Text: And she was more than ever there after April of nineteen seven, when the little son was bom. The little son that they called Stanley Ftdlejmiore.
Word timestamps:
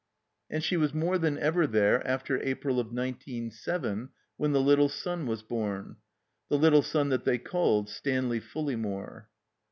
And 0.49 0.63
she 0.63 0.77
was 0.77 0.95
more 0.95 1.19
than 1.19 1.37
ever 1.37 1.67
there 1.67 2.03
after 2.07 2.41
April 2.41 2.79
of 2.79 2.91
nineteen 2.91 3.51
seven, 3.51 4.09
when 4.35 4.51
the 4.51 4.59
little 4.59 4.89
son 4.89 5.27
was 5.27 5.43
bom. 5.43 5.97
The 6.49 6.57
little 6.57 6.81
son 6.81 7.09
that 7.09 7.23
they 7.23 7.37
called 7.37 7.87
Stanley 7.87 8.41
Ftdlejmiore. 8.41 9.25